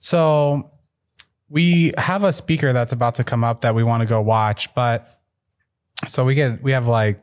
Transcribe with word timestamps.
So 0.00 0.70
we 1.48 1.92
have 1.96 2.24
a 2.24 2.32
speaker 2.32 2.72
that's 2.72 2.92
about 2.92 3.16
to 3.16 3.24
come 3.24 3.44
up 3.44 3.60
that 3.62 3.74
we 3.74 3.84
want 3.84 4.00
to 4.02 4.06
go 4.06 4.20
watch, 4.20 4.74
but 4.74 5.20
so 6.06 6.24
we 6.24 6.34
get 6.34 6.62
we 6.62 6.72
have 6.72 6.86
like 6.86 7.22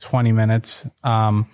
20 0.00 0.32
minutes. 0.32 0.86
Um 1.02 1.48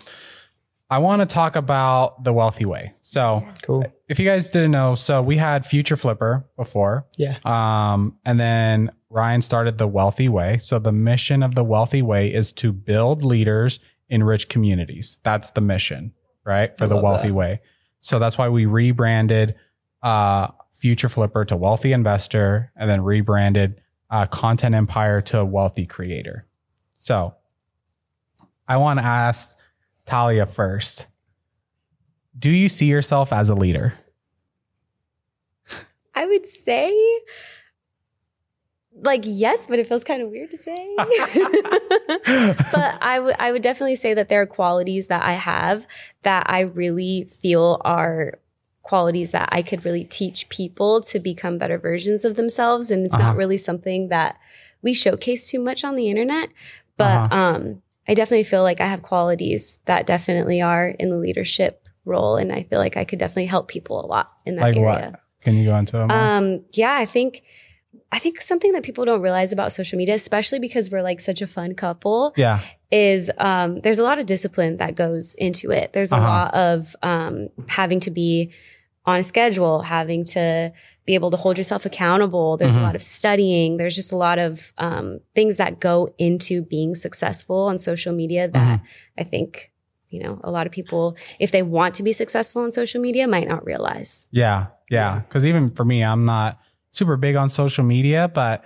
I 0.90 0.98
want 0.98 1.20
to 1.20 1.26
talk 1.26 1.54
about 1.54 2.24
the 2.24 2.32
wealthy 2.32 2.64
way. 2.64 2.94
So 3.02 3.46
Cool. 3.62 3.84
if 4.08 4.18
you 4.18 4.26
guys 4.26 4.48
didn't 4.50 4.70
know, 4.70 4.94
so 4.94 5.20
we 5.20 5.36
had 5.36 5.66
Future 5.66 5.96
Flipper 5.96 6.46
before. 6.56 7.06
Yeah. 7.18 7.36
Um, 7.44 8.16
and 8.24 8.40
then 8.40 8.90
Ryan 9.10 9.42
started 9.42 9.76
the 9.76 9.86
Wealthy 9.86 10.30
Way. 10.30 10.56
So 10.56 10.78
the 10.78 10.92
mission 10.92 11.42
of 11.42 11.54
the 11.54 11.62
Wealthy 11.62 12.00
Way 12.00 12.32
is 12.32 12.54
to 12.54 12.72
build 12.72 13.22
leaders 13.22 13.80
in 14.08 14.24
rich 14.24 14.48
communities. 14.48 15.18
That's 15.24 15.50
the 15.50 15.60
mission, 15.60 16.14
right? 16.42 16.74
For 16.78 16.84
I 16.84 16.86
the 16.86 16.96
Wealthy 17.02 17.28
that. 17.28 17.34
Way. 17.34 17.60
So 18.00 18.18
that's 18.18 18.38
why 18.38 18.48
we 18.48 18.64
rebranded 18.64 19.56
uh, 20.08 20.50
Future 20.72 21.08
Flipper 21.08 21.44
to 21.44 21.56
Wealthy 21.56 21.92
Investor 21.92 22.72
and 22.76 22.88
then 22.88 23.02
rebranded 23.02 23.80
uh, 24.10 24.26
Content 24.26 24.74
Empire 24.74 25.20
to 25.20 25.44
Wealthy 25.44 25.84
Creator. 25.84 26.46
So 26.96 27.34
I 28.66 28.78
want 28.78 29.00
to 29.00 29.04
ask 29.04 29.58
Talia 30.06 30.46
first. 30.46 31.06
Do 32.38 32.48
you 32.48 32.70
see 32.70 32.86
yourself 32.86 33.32
as 33.32 33.50
a 33.50 33.54
leader? 33.54 33.92
I 36.14 36.24
would 36.24 36.46
say, 36.46 36.96
like, 38.94 39.22
yes, 39.24 39.66
but 39.66 39.78
it 39.78 39.88
feels 39.88 40.04
kind 40.04 40.22
of 40.22 40.30
weird 40.30 40.50
to 40.52 40.56
say. 40.56 40.94
but 42.72 42.98
I 43.02 43.20
would 43.22 43.36
I 43.38 43.52
would 43.52 43.62
definitely 43.62 43.96
say 43.96 44.14
that 44.14 44.28
there 44.28 44.40
are 44.40 44.46
qualities 44.46 45.08
that 45.08 45.22
I 45.22 45.32
have 45.32 45.86
that 46.22 46.48
I 46.48 46.60
really 46.60 47.24
feel 47.24 47.82
are 47.84 48.38
qualities 48.88 49.30
that 49.32 49.48
I 49.52 49.60
could 49.62 49.84
really 49.84 50.04
teach 50.04 50.48
people 50.48 51.00
to 51.10 51.18
become 51.20 51.58
better 51.58 51.78
versions 51.78 52.24
of 52.24 52.36
themselves. 52.36 52.90
And 52.90 53.04
it's 53.06 53.14
Uh-huh. 53.14 53.28
not 53.28 53.36
really 53.36 53.58
something 53.58 54.08
that 54.08 54.36
we 54.82 54.92
showcase 54.94 55.42
too 55.50 55.60
much 55.60 55.84
on 55.84 55.94
the 55.96 56.08
internet. 56.08 56.48
But 56.96 57.16
Uh-huh. 57.16 57.36
um, 57.40 57.82
I 58.08 58.14
definitely 58.14 58.44
feel 58.52 58.62
like 58.62 58.80
I 58.80 58.86
have 58.86 59.02
qualities 59.02 59.78
that 59.84 60.06
definitely 60.06 60.60
are 60.62 60.88
in 60.88 61.10
the 61.10 61.18
leadership 61.26 61.86
role. 62.06 62.36
And 62.40 62.50
I 62.58 62.62
feel 62.62 62.78
like 62.78 62.96
I 62.96 63.04
could 63.04 63.18
definitely 63.18 63.46
help 63.46 63.68
people 63.68 63.96
a 64.04 64.06
lot 64.06 64.28
in 64.46 64.56
that 64.56 64.62
like 64.62 64.76
area. 64.76 65.10
what? 65.12 65.20
Can 65.44 65.54
you 65.56 65.64
go 65.66 65.76
into 65.76 65.98
more? 66.06 66.10
Um, 66.16 66.64
yeah, 66.72 66.94
I 66.94 67.06
think 67.06 67.42
I 68.10 68.18
think 68.18 68.40
something 68.40 68.72
that 68.72 68.82
people 68.82 69.04
don't 69.04 69.20
realize 69.20 69.52
about 69.52 69.70
social 69.70 69.98
media, 69.98 70.14
especially 70.14 70.58
because 70.58 70.90
we're 70.90 71.02
like 71.10 71.20
such 71.20 71.42
a 71.42 71.46
fun 71.46 71.74
couple, 71.74 72.32
yeah. 72.36 72.60
is 72.90 73.30
um, 73.38 73.80
there's 73.82 73.98
a 73.98 74.02
lot 74.02 74.18
of 74.18 74.24
discipline 74.24 74.78
that 74.78 74.94
goes 74.94 75.34
into 75.34 75.70
it. 75.70 75.92
There's 75.92 76.10
a 76.12 76.16
Uh-huh. 76.16 76.26
lot 76.36 76.54
of 76.54 76.96
um, 77.02 77.48
having 77.66 78.00
to 78.00 78.10
be 78.10 78.50
on 79.08 79.16
a 79.20 79.22
schedule, 79.22 79.76
having 79.82 80.22
to 80.36 80.72
be 81.06 81.14
able 81.14 81.30
to 81.30 81.36
hold 81.38 81.56
yourself 81.56 81.86
accountable. 81.86 82.56
There's 82.58 82.76
Mhm. 82.76 82.80
a 82.80 82.86
lot 82.88 82.94
of 82.94 83.02
studying. 83.02 83.78
There's 83.78 83.94
just 84.00 84.12
a 84.12 84.16
lot 84.16 84.38
of 84.38 84.72
um, 84.76 85.20
things 85.34 85.56
that 85.56 85.80
go 85.80 85.96
into 86.18 86.54
being 86.62 86.94
successful 86.94 87.60
on 87.70 87.78
social 87.78 88.12
media 88.12 88.46
that 88.48 88.80
I 89.16 89.24
think, 89.24 89.72
you 90.10 90.20
know, 90.22 90.38
a 90.44 90.50
lot 90.50 90.66
of 90.66 90.72
people, 90.78 91.16
if 91.40 91.50
they 91.50 91.62
want 91.62 91.94
to 91.94 92.02
be 92.02 92.12
successful 92.12 92.62
on 92.62 92.70
social 92.72 93.00
media, 93.00 93.26
might 93.26 93.48
not 93.48 93.64
realize. 93.64 94.26
Yeah. 94.30 94.66
Yeah. 94.90 95.22
Cause 95.30 95.46
even 95.46 95.70
for 95.70 95.84
me, 95.84 96.04
I'm 96.04 96.24
not 96.26 96.58
super 96.92 97.16
big 97.16 97.36
on 97.36 97.48
social 97.48 97.84
media, 97.84 98.30
but 98.42 98.62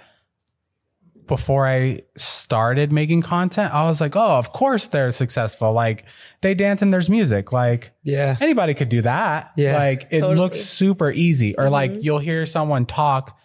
before 1.36 1.66
I 1.66 2.00
started 2.14 2.92
making 2.92 3.22
content, 3.22 3.72
I 3.72 3.86
was 3.86 4.02
like, 4.02 4.14
oh, 4.16 4.36
of 4.36 4.52
course 4.52 4.88
they're 4.88 5.10
successful. 5.10 5.72
Like 5.72 6.04
they 6.42 6.52
dance 6.52 6.82
and 6.82 6.92
there's 6.92 7.08
music. 7.08 7.52
Like 7.52 7.92
Yeah. 8.02 8.36
anybody 8.38 8.74
could 8.74 8.90
do 8.90 9.00
that. 9.00 9.50
Yeah. 9.56 9.78
Like 9.78 10.08
it 10.10 10.20
Totally. 10.20 10.36
looks 10.36 10.60
super 10.60 11.10
easy. 11.10 11.56
Or 11.56 11.70
like 11.70 11.90
Mhm. 11.92 12.02
you'll 12.04 12.18
hear 12.18 12.44
someone 12.44 12.84
talk, 12.84 13.38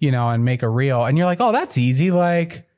you 0.00 0.10
know, 0.10 0.28
and 0.28 0.44
make 0.44 0.62
a 0.62 0.68
reel 0.68 1.02
and 1.06 1.16
you're 1.16 1.26
like, 1.26 1.40
oh, 1.40 1.50
that's 1.52 1.78
easy. 1.78 2.10
Like, 2.10 2.68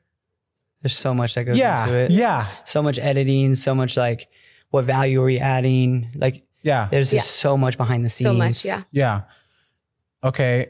There's 0.81 0.95
so 0.95 1.13
much 1.13 1.35
that 1.35 1.43
goes 1.43 1.57
yeah. 1.57 1.83
into 1.83 1.93
it. 1.97 2.11
Yeah. 2.11 2.47
So 2.63 2.81
much 2.81 2.97
editing, 2.99 3.53
so 3.55 3.75
much 3.75 3.97
like 3.97 4.29
what 4.69 4.85
value 4.85 5.21
are 5.21 5.25
we 5.25 5.39
adding? 5.39 6.07
Like 6.15 6.43
Yeah. 6.63 6.87
there's 6.89 7.11
just 7.11 7.27
Yeah. 7.27 7.41
so 7.41 7.57
much 7.57 7.75
behind 7.77 8.05
the 8.05 8.09
scenes. 8.09 8.29
So 8.29 8.33
much, 8.33 8.63
yeah. 8.63 8.83
Yeah. 8.91 9.21
Okay. 10.23 10.69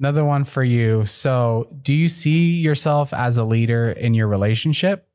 Another 0.00 0.24
one 0.24 0.44
for 0.46 0.64
you. 0.64 1.04
So, 1.04 1.68
do 1.82 1.92
you 1.92 2.08
see 2.08 2.52
yourself 2.52 3.12
as 3.12 3.36
a 3.36 3.44
leader 3.44 3.90
in 3.90 4.14
your 4.14 4.28
relationship? 4.28 5.06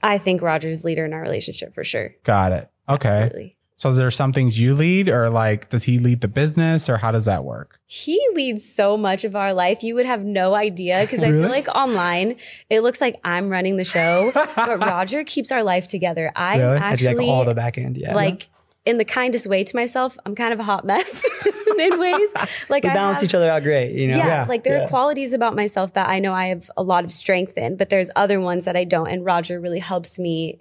I 0.00 0.18
think 0.18 0.42
Roger's 0.42 0.84
leader 0.84 1.04
in 1.04 1.12
our 1.12 1.20
relationship 1.20 1.74
for 1.74 1.82
sure. 1.82 2.14
Got 2.22 2.52
it. 2.52 2.70
Okay. 2.88 3.08
Absolutely. 3.08 3.56
So, 3.76 3.90
is 3.90 3.96
there 3.96 4.12
some 4.12 4.32
things 4.32 4.60
you 4.60 4.74
lead, 4.74 5.08
or 5.08 5.28
like, 5.28 5.70
does 5.70 5.82
he 5.82 5.98
lead 5.98 6.20
the 6.20 6.28
business, 6.28 6.88
or 6.88 6.98
how 6.98 7.10
does 7.10 7.24
that 7.24 7.42
work? 7.42 7.80
He 7.86 8.24
leads 8.32 8.64
so 8.64 8.96
much 8.96 9.24
of 9.24 9.34
our 9.34 9.52
life. 9.52 9.82
You 9.82 9.96
would 9.96 10.06
have 10.06 10.22
no 10.22 10.54
idea 10.54 11.00
because 11.00 11.20
I 11.20 11.32
feel 11.32 11.48
like 11.48 11.66
online 11.66 12.36
it 12.70 12.82
looks 12.82 13.00
like 13.00 13.18
I'm 13.24 13.48
running 13.48 13.76
the 13.76 13.84
show, 13.84 14.30
but 14.34 14.78
Roger 14.78 15.24
keeps 15.24 15.50
our 15.50 15.64
life 15.64 15.88
together. 15.88 16.30
I 16.36 16.58
Really? 16.58 16.76
I 16.76 16.78
do 16.78 16.84
actually 16.84 17.26
like 17.26 17.28
all 17.28 17.44
the 17.44 17.56
back 17.56 17.76
end. 17.76 17.96
Yeah. 17.96 18.14
like 18.14 18.48
in 18.84 18.98
the 18.98 19.04
kindest 19.04 19.46
way 19.46 19.62
to 19.64 19.76
myself. 19.76 20.18
I'm 20.26 20.34
kind 20.34 20.52
of 20.52 20.58
a 20.60 20.64
hot 20.64 20.84
mess 20.84 21.24
in 21.78 21.98
ways. 22.00 22.32
Like 22.68 22.84
we 22.84 22.90
I 22.90 22.94
balance 22.94 23.20
have- 23.20 23.28
each 23.30 23.34
other 23.34 23.50
out 23.50 23.62
great, 23.62 23.92
you 23.92 24.08
know? 24.08 24.16
Yeah, 24.16 24.26
Yeah. 24.26 24.46
like 24.48 24.64
there 24.64 24.76
Yeah. 24.76 24.84
are 24.84 24.88
qualities 24.88 25.32
about 25.32 25.54
myself 25.54 25.92
that 25.94 26.08
I 26.08 26.18
know 26.18 26.32
I 26.32 26.46
have 26.46 26.70
a 26.76 26.82
lot 26.82 27.04
of 27.04 27.12
strength 27.12 27.56
in, 27.58 27.76
but 27.76 27.88
there's 27.90 28.10
other 28.16 28.40
ones 28.40 28.64
that 28.64 28.76
I 28.76 28.84
don't. 28.84 29.08
And 29.08 29.24
Roger 29.24 29.60
really 29.60 29.78
helps 29.78 30.18
me, 30.18 30.58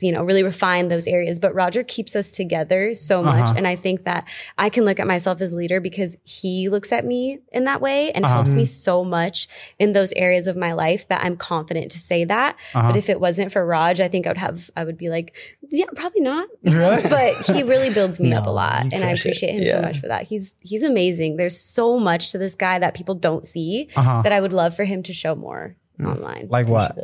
you 0.00 0.12
know, 0.12 0.22
really 0.24 0.42
refine 0.42 0.88
those 0.88 1.06
areas. 1.06 1.38
But 1.40 1.54
Roger 1.54 1.82
keeps 1.82 2.14
us 2.16 2.30
together 2.30 2.94
so 2.94 3.22
much. 3.22 3.44
Uh-huh. 3.50 3.54
And 3.56 3.66
I 3.66 3.76
think 3.76 4.04
that 4.04 4.26
I 4.58 4.68
can 4.68 4.84
look 4.84 4.98
at 5.00 5.06
myself 5.06 5.40
as 5.40 5.54
leader 5.54 5.80
because 5.80 6.16
he 6.24 6.68
looks 6.68 6.92
at 6.92 7.04
me 7.04 7.38
in 7.52 7.64
that 7.64 7.80
way 7.80 8.12
and 8.12 8.24
Uh-huh. 8.24 8.34
helps 8.34 8.54
me 8.54 8.64
so 8.64 9.04
much 9.04 9.48
in 9.78 9.92
those 9.92 10.12
areas 10.14 10.46
of 10.46 10.56
my 10.56 10.72
life 10.72 11.06
that 11.08 11.24
I'm 11.24 11.36
confident 11.36 11.90
to 11.92 11.98
say 11.98 12.24
that. 12.24 12.56
Uh-huh. 12.74 12.88
But 12.88 12.96
if 12.96 13.08
it 13.08 13.20
wasn't 13.20 13.52
for 13.52 13.64
Raj, 13.64 14.00
I 14.00 14.08
think 14.08 14.26
I 14.26 14.30
would 14.30 14.36
have, 14.36 14.70
I 14.76 14.84
would 14.84 14.96
be 14.98 15.08
like, 15.10 15.34
yeah, 15.70 15.86
probably 15.94 16.20
not. 16.20 16.48
Really? 16.62 17.02
but 17.08 17.34
he 17.46 17.62
really 17.62 17.90
builds 17.92 18.20
me 18.20 18.32
up 18.38 18.46
a 18.46 18.50
lot 18.50 18.82
and 18.92 18.94
I 18.94 18.98
crush 19.08 19.26
it. 19.26 19.28
appreciate 19.28 19.54
him 19.54 19.66
so 19.66 19.80
much 19.82 20.00
for 20.00 20.08
that. 20.08 20.24
He's 20.24 20.54
he's 20.60 20.82
amazing. 20.82 21.36
There's 21.36 21.58
so 21.58 21.98
much 21.98 22.32
to 22.32 22.38
this 22.38 22.54
guy 22.54 22.78
that 22.78 22.94
people 22.94 23.14
don't 23.14 23.46
see 23.46 23.88
Uh-huh. 23.96 24.22
that 24.22 24.32
I 24.32 24.40
would 24.40 24.52
love 24.52 24.74
for 24.76 24.84
him 24.84 25.02
to 25.04 25.12
show 25.12 25.34
more 25.34 25.76
online. 25.98 26.48
Like 26.50 26.68
what? 26.68 26.96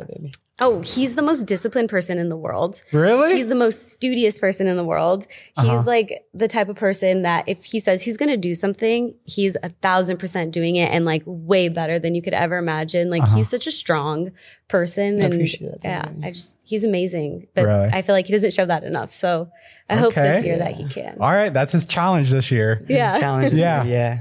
Yeah, 0.59 0.67
baby. 0.69 0.77
Oh, 0.77 0.81
he's 0.83 1.15
the 1.15 1.21
most 1.21 1.45
disciplined 1.47 1.89
person 1.89 2.17
in 2.17 2.29
the 2.29 2.37
world. 2.37 2.83
Really? 2.91 3.33
He's 3.35 3.47
the 3.47 3.55
most 3.55 3.91
studious 3.91 4.37
person 4.39 4.67
in 4.67 4.77
the 4.77 4.83
world. 4.83 5.25
He's 5.59 5.65
Uh-huh. 5.69 5.83
like 5.85 6.25
the 6.33 6.47
type 6.47 6.69
of 6.69 6.75
person 6.75 7.23
that 7.23 7.45
if 7.47 7.65
he 7.65 7.79
says 7.79 8.03
he's 8.03 8.17
going 8.17 8.29
to 8.29 8.37
do 8.37 8.53
something, 8.55 9.15
he's 9.25 9.57
a 9.63 9.69
thousand 9.69 10.17
percent 10.17 10.51
doing 10.51 10.75
it 10.75 10.91
and 10.91 11.05
like 11.05 11.23
way 11.25 11.69
better 11.69 11.97
than 11.99 12.13
you 12.15 12.21
could 12.21 12.33
ever 12.33 12.57
imagine. 12.57 13.09
Like 13.09 13.23
Uh-huh. 13.23 13.37
he's 13.37 13.49
such 13.49 13.65
a 13.67 13.71
strong 13.71 14.31
person. 14.67 15.21
I 15.21 15.25
and 15.25 15.33
appreciate 15.33 15.81
that, 15.81 15.83
Yeah, 15.83 16.27
I 16.27 16.31
just, 16.31 16.57
he's 16.65 16.83
amazing. 16.83 17.47
But 17.55 17.65
Really? 17.65 17.89
I 17.91 18.01
feel 18.03 18.13
like 18.13 18.27
he 18.27 18.33
doesn't 18.33 18.53
show 18.53 18.65
that 18.65 18.83
enough. 18.83 19.13
So 19.13 19.49
I 19.89 19.95
hope 19.95 20.13
this 20.13 20.37
Okay. 20.39 20.47
year 20.47 20.57
that 20.59 20.75
he 20.75 20.85
can. 20.87 21.17
All 21.19 21.31
right. 21.31 21.53
That's 21.53 21.71
his 21.73 21.85
challenge 21.85 22.29
this 22.31 22.51
year. 22.51 22.85
Yeah. 22.87 23.19
Challenges. 23.19 23.53
Yeah. 23.59 23.83
Yeah. 23.83 24.19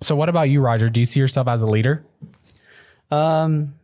So, 0.00 0.14
what 0.16 0.28
about 0.28 0.48
you, 0.48 0.60
Roger? 0.60 0.88
Do 0.88 1.00
you 1.00 1.06
see 1.06 1.18
yourself 1.20 1.48
as 1.48 1.60
a 1.60 1.66
leader? 1.66 2.04
Um, 3.10 3.74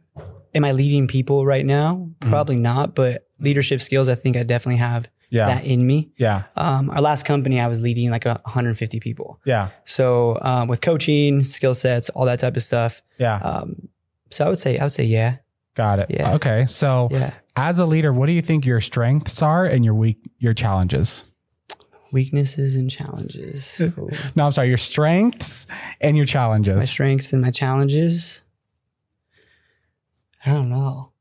am 0.55 0.65
I 0.65 0.73
leading 0.73 1.07
people 1.09 1.45
right 1.45 1.65
now? 1.67 1.95
Mm-hmm. 2.21 2.31
Probably 2.31 2.57
not, 2.57 2.95
but 2.95 3.27
leadership 3.41 3.81
skills, 3.81 4.09
I 4.09 4.15
think 4.15 4.37
I 4.37 4.43
definitely 4.43 4.77
have 4.79 5.09
Yeah. 5.31 5.47
that 5.47 5.65
in 5.65 5.87
me. 5.87 6.13
Yeah. 6.17 6.45
Um, 6.57 6.91
our 6.91 7.01
last 7.01 7.25
company, 7.27 7.61
I 7.61 7.67
was 7.69 7.83
leading 7.83 8.11
like 8.11 8.25
a 8.27 8.41
150 8.45 9.01
people. 9.01 9.41
Yeah. 9.45 9.71
So 9.85 10.39
um, 10.43 10.69
with 10.69 10.81
coaching, 10.81 11.43
skill 11.45 11.75
sets, 11.75 12.09
all 12.11 12.25
that 12.27 12.39
type 12.41 12.57
of 12.57 12.63
stuff. 12.63 13.03
Yeah. 13.19 13.37
Um, 13.37 13.89
so 14.31 14.45
I 14.47 14.49
would 14.49 14.59
say, 14.59 14.79
I 14.79 14.85
would 14.85 14.93
say, 14.93 15.05
yeah, 15.05 15.37
Got 15.75 15.99
it. 15.99 16.07
yeah. 16.11 16.35
Okay. 16.35 16.67
So, 16.67 17.09
yeah. 17.11 17.33
as 17.57 17.81
a 17.81 17.87
leader, 17.87 18.13
what 18.13 18.27
do 18.27 18.33
you 18.33 18.43
think 18.43 18.65
your 18.65 18.81
strengths 18.81 19.43
are 19.43 19.65
and 19.67 19.85
your 19.85 19.95
weak, 19.95 20.19
your 20.39 20.55
challenges? 20.55 21.25
Weaknesses 22.13 22.77
and 22.77 22.89
challenges. 22.89 23.81
No, 24.37 24.47
I'm 24.47 24.53
sorry. 24.53 24.69
Your 24.69 24.79
strengths 24.79 25.67
and 26.01 26.17
your 26.17 26.27
challenges. 26.27 26.77
my 26.77 26.85
strengths 26.85 27.33
and 27.33 27.43
my 27.43 27.51
challenges. 27.51 28.44
I 30.47 30.53
don't 30.53 30.69
know. 30.69 31.13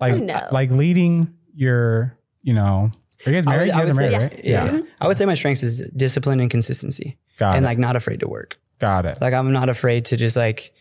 like, 0.00 0.14
uh, 0.14 0.16
no. 0.16 0.48
like 0.52 0.70
leading 0.70 1.34
your, 1.54 2.16
you 2.42 2.54
know, 2.54 2.90
are 3.24 3.30
you 3.30 3.32
guys 3.32 3.46
married? 3.46 3.70
I 3.70 3.80
You 3.80 3.86
would, 3.86 3.86
guys 3.86 3.98
are 3.98 4.02
I 4.02 4.04
would 4.06 4.12
married, 4.12 4.32
say, 4.32 4.36
right? 4.36 4.44
yeah. 4.74 4.80
I 5.00 5.06
would 5.06 5.16
say 5.16 5.24
my 5.24 5.34
strengths 5.34 5.62
is 5.62 5.78
discipline 5.96 6.40
and 6.40 6.50
consistency, 6.50 7.18
Got 7.38 7.56
and 7.56 7.64
it. 7.64 7.68
like 7.68 7.78
not 7.78 7.96
afraid 7.96 8.20
to 8.20 8.28
work. 8.28 8.58
Got 8.78 9.06
it. 9.06 9.18
Like 9.20 9.32
I'm 9.34 9.52
not 9.52 9.68
afraid 9.68 10.04
to 10.06 10.16
just 10.16 10.36
like 10.36 10.72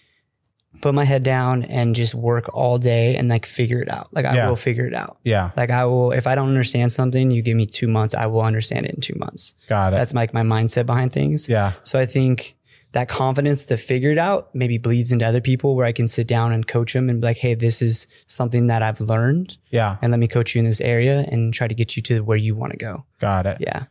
put 0.82 0.94
my 0.94 1.06
head 1.06 1.24
down 1.24 1.64
and 1.64 1.96
just 1.96 2.14
work 2.14 2.50
all 2.54 2.78
day 2.78 3.16
and 3.16 3.30
like 3.30 3.46
figure 3.46 3.82
it 3.82 3.90
out. 3.90 4.10
Like 4.14 4.26
I 4.26 4.36
Yeah. 4.36 4.50
will 4.50 4.58
figure 4.58 4.86
it 4.86 4.94
out. 4.94 5.18
Yeah. 5.24 5.52
Like 5.56 5.70
I 5.70 5.86
will, 5.86 6.12
if 6.12 6.28
I 6.28 6.36
don't 6.36 6.50
understand 6.50 6.92
something, 6.92 7.32
you 7.32 7.42
give 7.42 7.56
me 7.56 7.66
two 7.66 7.88
months, 7.88 8.14
I 8.14 8.26
will 8.26 8.42
understand 8.42 8.86
it 8.86 8.94
in 8.96 9.00
two 9.02 9.16
months. 9.18 9.56
Got 9.70 9.94
it. 9.94 9.96
That's 9.96 10.14
like 10.14 10.34
my 10.34 10.42
mindset 10.42 10.86
behind 10.86 11.14
things. 11.14 11.48
yeah. 11.48 11.74
So 11.86 11.98
I 11.98 12.06
think 12.06 12.58
that 12.96 13.08
confidence 13.10 13.66
to 13.68 13.78
figure 13.78 14.10
it 14.10 14.18
out 14.18 14.56
maybe 14.56 14.78
bleeds 14.78 15.12
into 15.12 15.26
other 15.26 15.42
people 15.42 15.76
where 15.76 15.86
I 15.86 15.92
can 15.92 16.08
sit 16.08 16.28
down 16.28 16.52
and 16.54 16.66
coach 16.66 16.94
them 16.94 17.10
and 17.10 17.20
be 17.22 17.28
like, 17.28 17.38
Hey, 17.38 17.54
this 17.54 17.82
is 17.82 18.08
something 18.26 18.68
that 18.68 18.82
I've 18.82 19.02
learned 19.02 19.58
Yeah. 19.70 19.98
and 20.02 20.12
let 20.12 20.20
me 20.20 20.28
coach 20.28 20.56
you 20.56 20.60
in 20.60 20.66
this 20.66 20.80
area 20.82 21.26
and 21.30 21.54
try 21.54 21.68
to 21.68 21.76
get 21.76 21.96
you 21.96 22.02
to 22.04 22.22
where 22.22 22.38
you 22.38 22.56
want 22.56 22.72
to 22.72 22.78
go. 22.78 23.06
Got 23.20 23.46
it. 23.46 23.58
Yeah. 23.60 23.86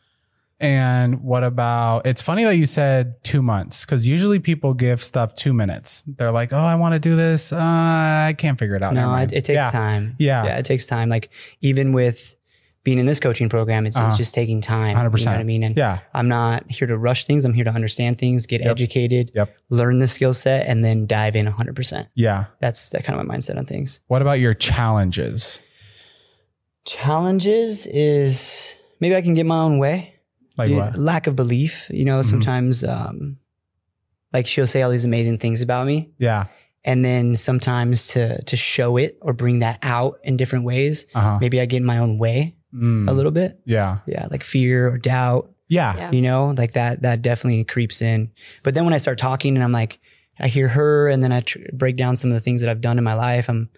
And 0.60 1.22
what 1.22 1.44
about? 1.44 2.06
It's 2.06 2.22
funny 2.22 2.44
that 2.44 2.56
you 2.56 2.64
said 2.66 3.22
two 3.24 3.42
months 3.42 3.84
because 3.84 4.06
usually 4.06 4.38
people 4.38 4.72
give 4.72 5.02
stuff 5.04 5.34
two 5.34 5.52
minutes. 5.52 6.02
They're 6.06 6.30
like, 6.32 6.52
"Oh, 6.52 6.56
I 6.56 6.76
want 6.76 6.94
to 6.94 6.98
do 7.00 7.16
this. 7.16 7.52
Uh, 7.52 7.58
I 7.58 8.34
can't 8.38 8.58
figure 8.58 8.76
it 8.76 8.82
out." 8.82 8.94
No, 8.94 9.14
it, 9.16 9.32
it 9.32 9.44
takes 9.44 9.56
yeah. 9.56 9.70
time. 9.70 10.14
Yeah. 10.18 10.44
Yeah, 10.44 10.56
it 10.58 10.64
takes 10.64 10.86
time. 10.86 11.08
Like 11.08 11.28
even 11.60 11.92
with 11.92 12.36
being 12.84 12.98
in 12.98 13.06
this 13.06 13.18
coaching 13.18 13.48
program, 13.48 13.86
it's, 13.86 13.96
Uh-huh. 13.96 14.08
it's 14.08 14.18
just 14.18 14.34
taking 14.34 14.60
time. 14.60 14.94
Hundred 14.96 15.18
You 15.18 15.24
know 15.24 15.32
what 15.32 15.40
I 15.40 15.44
mean? 15.44 15.62
And 15.64 15.76
Yeah. 15.76 16.00
I'm 16.12 16.28
not 16.28 16.70
here 16.70 16.86
to 16.86 16.96
rush 16.98 17.24
things. 17.24 17.44
I'm 17.46 17.54
here 17.54 17.64
to 17.64 17.70
understand 17.72 18.18
things, 18.18 18.46
get 18.46 18.60
Yep. 18.60 18.70
educated, 18.70 19.30
Yep. 19.34 19.56
learn 19.70 19.98
the 19.98 20.06
skill 20.08 20.34
set, 20.34 20.66
and 20.66 20.84
then 20.84 21.06
dive 21.06 21.34
in 21.34 21.46
100%. 21.46 22.08
Yeah. 22.14 22.44
That's 22.60 22.90
that 22.90 23.02
kind 23.04 23.18
of 23.18 23.26
my 23.26 23.34
mindset 23.36 23.56
on 23.56 23.64
things. 23.64 24.00
What 24.06 24.20
about 24.22 24.38
your 24.38 24.52
challenges? 24.54 25.60
Challenges 26.84 27.86
is 27.86 28.68
maybe 29.00 29.16
I 29.16 29.22
can 29.22 29.34
get 29.34 29.46
my 29.46 29.58
own 29.58 29.78
way. 29.78 30.14
Like 30.58 30.70
what? 30.70 30.92
Mm-hmm. 30.92 31.00
Lack 31.00 31.26
of 31.26 31.34
belief. 31.36 31.88
You 31.90 32.04
know, 32.04 32.20
sometimes 32.22 32.84
um, 32.84 33.38
like 34.32 34.46
she'll 34.46 34.66
say 34.66 34.82
all 34.82 34.90
these 34.90 35.04
amazing 35.06 35.38
things 35.38 35.62
about 35.62 35.86
me. 35.86 36.10
Yeah. 36.18 36.46
And 36.84 37.02
then 37.02 37.34
sometimes 37.34 38.08
to 38.08 38.42
to 38.42 38.56
show 38.56 38.98
it 38.98 39.16
or 39.22 39.32
bring 39.32 39.60
that 39.60 39.78
out 39.82 40.18
in 40.22 40.36
different 40.36 40.66
ways, 40.66 41.06
Uh 41.14 41.20
huh. 41.20 41.38
maybe 41.40 41.58
I 41.60 41.64
get 41.64 41.78
in 41.78 41.84
my 41.86 41.96
own 41.98 42.18
way 42.18 42.56
Mm. 42.74 43.08
a 43.08 43.12
little 43.12 43.30
bit. 43.30 43.60
Yeah. 43.64 43.98
Yeah, 44.06 44.26
like 44.30 44.42
fear 44.42 44.88
or 44.88 44.98
doubt. 44.98 45.50
Yeah. 45.68 45.96
Yeah. 45.96 46.10
you 46.12 46.20
know 46.22 46.54
like 46.58 46.72
that 46.72 47.02
that 47.02 47.22
definitely 47.22 47.64
creeps 47.64 48.02
in 48.02 48.30
but 48.62 48.74
then 48.74 48.84
when 48.84 48.92
i 48.92 48.98
start 48.98 49.16
talking 49.16 49.56
and 49.56 49.64
i'm 49.64 49.72
like 49.72 49.98
i 50.38 50.46
hear 50.46 50.68
her 50.68 51.08
and 51.08 51.22
then 51.22 51.32
i 51.32 51.40
tr- 51.40 51.58
break 51.72 51.96
down 51.96 52.16
some 52.16 52.28
of 52.30 52.34
the 52.34 52.40
things 52.40 52.60
that 52.60 52.68
i've 52.68 52.82
done 52.82 52.98
in 52.98 53.02
my 53.02 53.14
life 53.14 53.48
i'm 53.48 53.70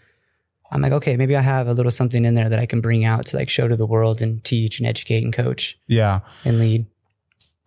i'm 0.72 0.82
like 0.82 0.90
okay 0.92 1.16
maybe 1.16 1.36
i 1.36 1.40
have 1.40 1.68
a 1.68 1.72
little 1.72 1.92
something 1.92 2.24
in 2.24 2.34
there 2.34 2.48
that 2.48 2.58
i 2.58 2.66
can 2.66 2.80
bring 2.80 3.04
out 3.04 3.24
to 3.26 3.36
like 3.36 3.48
show 3.48 3.68
to 3.68 3.76
the 3.76 3.86
world 3.86 4.20
and 4.20 4.42
teach 4.42 4.80
and 4.80 4.86
educate 4.86 5.22
and 5.22 5.32
coach 5.32 5.78
Yeah. 5.86 6.20
and 6.44 6.58
lead 6.58 6.86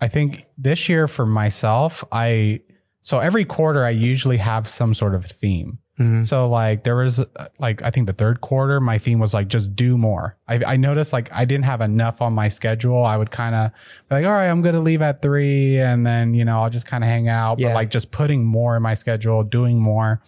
I 0.01 0.09
think 0.09 0.45
this 0.57 0.89
year 0.89 1.07
for 1.07 1.25
myself, 1.25 2.03
I 2.11 2.59
so 3.01 3.19
every 3.19 3.45
quarter 3.45 3.85
I 3.85 3.89
usually 3.91 4.37
have 4.37 4.67
some 4.67 4.93
sort 4.93 5.15
of 5.15 5.25
theme. 5.25 5.79
Mhm. 5.99 6.25
So 6.25 6.47
like 6.49 6.83
there 6.83 6.95
was 6.95 7.23
like 7.59 7.81
I 7.83 7.89
think 7.91 8.07
the 8.07 8.13
third 8.13 8.39
quarter 8.41 8.79
my 8.79 8.97
theme 8.97 9.19
was 9.19 9.33
like 9.33 9.49
just 9.49 9.75
do 9.75 9.97
more. 9.97 10.37
I, 10.47 10.61
I 10.65 10.77
noticed 10.77 11.11
like 11.11 11.29
I 11.33 11.43
didn't 11.45 11.65
have 11.65 11.81
enough 11.81 12.21
on 12.21 12.33
my 12.33 12.47
schedule. 12.47 13.03
I 13.05 13.17
would 13.17 13.31
kind 13.31 13.53
of 13.53 13.71
be 14.09 14.15
like, 14.15 14.25
all 14.25 14.31
right, 14.31 14.47
I'm 14.47 14.61
gonna 14.61 14.79
leave 14.79 15.01
at 15.01 15.21
three, 15.21 15.77
and 15.77 16.05
then 16.07 16.33
you 16.33 16.45
know 16.45 16.61
I'll 16.63 16.69
just 16.69 16.85
kind 16.87 17.03
of 17.03 17.09
hang 17.09 17.27
out. 17.27 17.59
Yeah. 17.59 17.69
But 17.69 17.73
like 17.75 17.89
just 17.91 18.11
putting 18.11 18.45
more 18.45 18.77
in 18.77 18.81
my 18.81 18.93
schedule, 18.93 19.43
doing 19.43 19.79
more. 19.81 20.21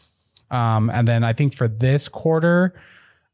Um, 0.49 0.89
and 0.89 1.07
then 1.07 1.23
I 1.23 1.31
think 1.31 1.55
for 1.55 1.69
this 1.69 2.09
quarter, 2.09 2.73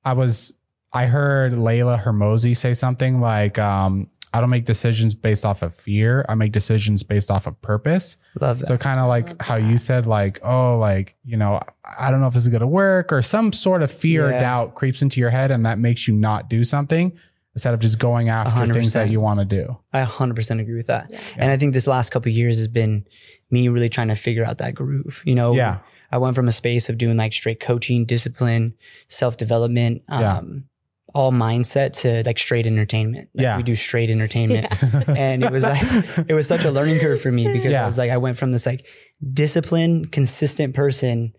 I 0.06 0.14
was 0.14 0.54
I 0.94 1.08
heard 1.08 1.58
Leila 1.58 2.02
Hormozi 2.06 2.56
say 2.56 2.74
something 2.74 3.20
like, 3.20 3.60
um, 3.60 4.10
I 4.34 4.42
don't 4.42 4.50
make 4.50 4.66
decisions 4.66 5.16
based 5.16 5.46
off 5.46 5.62
of 5.62 5.74
fear. 5.74 6.26
I 6.28 6.36
make 6.36 6.52
decisions 6.52 7.02
based 7.04 7.32
off 7.32 7.48
of 7.48 7.60
purpose. 7.62 8.18
love 8.42 8.60
that 8.60 8.68
So 8.68 8.78
kind 8.78 9.00
of 9.00 9.08
like 9.08 9.42
how 9.42 9.56
you 9.56 9.78
said, 9.78 10.06
like, 10.06 10.40
oh, 10.44 10.78
like, 10.78 11.16
you 11.24 11.38
know, 11.38 11.60
I 11.98 12.12
don't 12.12 12.20
know 12.22 12.28
if 12.28 12.34
this 12.34 12.44
is 12.44 12.50
going 12.50 12.62
to 12.62 12.68
work 12.68 13.14
or 13.14 13.22
some 13.22 13.54
sort 13.54 13.82
of 13.84 13.92
fear 13.92 14.28
or 14.28 14.32
doubt 14.40 14.76
creeps 14.76 15.02
into 15.02 15.20
your 15.20 15.30
head 15.30 15.50
and 15.52 15.66
that 15.66 15.80
makes 15.80 16.08
you 16.08 16.14
not 16.14 16.50
do 16.50 16.64
something 16.66 17.18
instead 17.56 17.74
of 17.74 17.80
just 17.80 17.98
going 17.98 18.30
after 18.30 18.72
things 18.72 18.94
that 18.94 19.10
you 19.10 19.20
want 19.20 19.40
to 19.40 19.46
do. 19.46 19.78
i 19.92 20.04
100% 20.06 20.60
agree 20.62 20.76
with 20.76 20.86
that 20.86 21.12
and 21.38 21.52
i 21.52 21.58
think 21.58 21.74
this 21.74 21.88
last 21.88 22.12
couple 22.12 22.30
of 22.30 22.36
years 22.38 22.58
has 22.58 22.68
been 22.68 23.04
me 23.50 23.68
really 23.68 23.90
trying 23.90 24.10
to 24.10 24.16
figure 24.16 24.46
out 24.46 24.60
that 24.60 24.76
groove 24.76 25.24
you 25.26 25.34
know 25.34 25.56
Yeah. 25.56 25.80
i 26.12 26.20
went 26.20 26.36
from 26.36 26.48
a 26.48 26.52
space 26.52 26.88
of 26.88 27.00
doing 27.00 27.18
like 27.18 27.34
straight 27.34 27.60
coaching 27.60 28.06
discipline 28.06 28.76
self-development 29.08 30.04
Yeah. 30.10 30.38
um 30.38 30.66
all 31.14 31.32
mindset 31.32 31.94
to 31.94 32.22
like 32.26 32.38
straight 32.38 32.68
entertainment 32.68 33.30
like 33.34 33.44
Yeah. 33.44 33.58
we 33.58 33.64
do 33.64 33.76
straight 33.76 34.10
entertainment 34.10 34.68
and 35.08 35.44
it 35.44 35.52
was 35.52 35.64
like 35.64 35.82
it 36.28 36.34
was 36.34 36.48
such 36.48 36.66
a 36.66 36.70
learning 36.72 37.00
curve 37.00 37.22
for 37.22 37.32
me 37.32 37.48
because 37.52 37.72
Yeah. 37.72 37.84
I 37.84 37.86
was 37.86 37.98
like 37.98 38.12
I 38.12 38.18
went 38.18 38.38
from 38.38 38.52
this 38.52 38.66
like 38.66 38.86
disciplined, 39.34 40.12
consistent 40.12 40.74
person, 40.76 41.34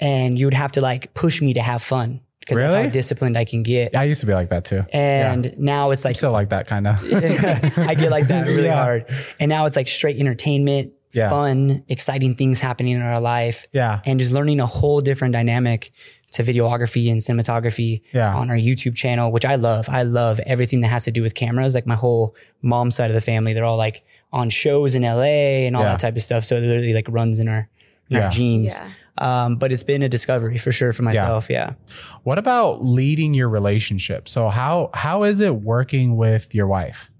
and 0.00 0.38
you 0.38 0.46
would 0.46 0.54
have 0.54 0.72
to 0.72 0.80
like 0.80 1.14
push 1.14 1.40
me 1.40 1.54
to 1.54 1.60
have 1.62 1.82
fun 1.82 2.20
because 2.40 2.58
that's 2.58 2.74
how 2.74 2.86
disciplined 2.86 3.36
I 3.36 3.44
can 3.44 3.62
get. 3.62 3.96
I 3.96 4.04
used 4.04 4.20
to 4.20 4.26
be 4.26 4.34
like 4.34 4.50
that 4.50 4.64
too. 4.64 4.84
And 4.92 5.54
now 5.58 5.90
it's 5.90 6.04
like 6.04 6.10
I'm 6.10 6.12
like 6.12 6.16
still 6.16 6.32
like 6.32 6.50
that 6.50 6.66
kind 6.68 6.86
of. 6.86 7.02
I 7.12 7.94
get 7.94 8.10
like 8.10 8.28
that 8.28 8.46
really 8.46 8.64
Yeah. 8.64 8.82
hard, 8.82 9.06
and 9.40 9.48
now 9.48 9.66
it's 9.66 9.76
like 9.76 9.88
straight 9.88 10.18
entertainment, 10.18 10.92
Yeah. 11.12 11.30
fun, 11.30 11.84
exciting 11.88 12.36
things 12.36 12.60
happening 12.60 12.92
in 12.96 13.02
our 13.02 13.20
life, 13.20 13.66
yeah. 13.72 14.00
and 14.04 14.20
just 14.20 14.30
learning 14.32 14.60
a 14.60 14.66
whole 14.66 15.00
different 15.00 15.32
dynamic 15.32 15.90
to 16.36 16.42
videography 16.42 17.10
and 17.10 17.20
cinematography 17.20 18.00
Yeah. 18.12 18.34
on 18.34 18.48
our 18.50 18.56
YouTube 18.56 18.94
channel, 18.94 19.30
which 19.32 19.44
I 19.44 19.56
love. 19.56 19.88
I 19.88 20.02
love 20.04 20.38
everything 20.46 20.80
that 20.82 20.88
has 20.88 21.04
to 21.04 21.10
do 21.10 21.20
with 21.22 21.34
cameras. 21.34 21.74
Like 21.74 21.86
my 21.86 21.94
whole 21.96 22.34
mom 22.62 22.90
side 22.90 23.10
of 23.10 23.14
the 23.14 23.20
family, 23.20 23.52
they're 23.52 23.64
all 23.64 23.76
like 23.76 24.04
on 24.32 24.48
shows 24.50 24.94
in 24.94 25.02
LA 25.02 25.66
and 25.66 25.74
all 25.76 25.82
Yeah. 25.82 25.90
that 25.90 26.00
type 26.00 26.16
of 26.16 26.22
stuff. 26.22 26.44
So 26.44 26.56
it 26.56 26.60
literally 26.60 26.94
like 26.94 27.06
runs 27.08 27.38
in 27.38 27.48
our, 27.48 27.68
in 28.10 28.16
Yeah. 28.16 28.24
our 28.26 28.30
genes. 28.30 28.74
Yeah. 28.74 28.88
Um, 29.18 29.56
but 29.56 29.72
it's 29.72 29.82
been 29.82 30.02
a 30.02 30.08
discovery 30.10 30.58
for 30.58 30.72
sure 30.72 30.92
for 30.92 31.02
myself. 31.02 31.48
Yeah. 31.48 31.72
What 32.24 32.38
about 32.38 32.84
leading 32.84 33.32
your 33.34 33.48
relationship? 33.48 34.28
So 34.28 34.50
how 34.50 34.90
how 34.92 35.22
is 35.22 35.40
it 35.40 35.54
working 35.62 36.16
with 36.18 36.54
your 36.54 36.66
wife? 36.66 37.10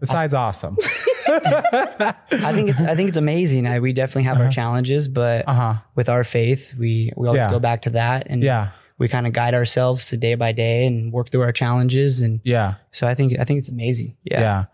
Besides 0.00 0.32
awesome. 0.32 0.76
I 1.28 2.52
think 2.52 2.68
it's 2.70 2.80
I 2.82 2.94
think 2.94 3.08
it's 3.08 3.16
amazing. 3.16 3.66
I, 3.66 3.80
we 3.80 3.92
definitely 3.92 4.24
have 4.24 4.40
our 4.40 4.48
challenges, 4.48 5.08
but 5.08 5.46
Uh-huh. 5.48 5.74
with 5.94 6.08
our 6.08 6.24
faith, 6.24 6.74
we 6.78 7.12
we 7.16 7.26
always 7.28 7.40
Yeah. 7.40 7.50
go 7.50 7.58
back 7.58 7.82
to 7.82 7.90
that 7.90 8.26
and 8.30 8.42
Yeah. 8.42 8.68
we 8.98 9.08
kind 9.08 9.26
of 9.26 9.32
guide 9.32 9.54
ourselves 9.54 10.08
to 10.08 10.16
day 10.16 10.34
by 10.34 10.52
day 10.52 10.86
and 10.86 11.12
work 11.12 11.30
through 11.30 11.42
our 11.42 11.52
challenges. 11.52 12.20
And 12.20 12.40
Yeah. 12.44 12.74
so 12.92 13.06
I 13.06 13.14
think 13.14 13.38
I 13.38 13.44
think 13.44 13.58
it's 13.60 13.68
amazing. 13.68 14.16
Yeah. 14.24 14.40
Yeah. 14.40 14.64